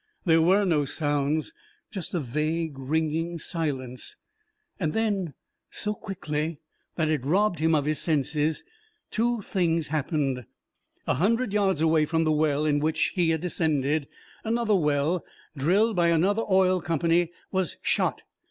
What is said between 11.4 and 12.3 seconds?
yards away from